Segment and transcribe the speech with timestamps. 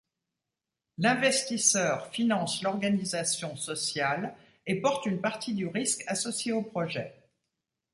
[0.97, 4.35] L'investisseur finance l'organisation sociale
[4.65, 7.13] et porte une partie du risque associé au projet.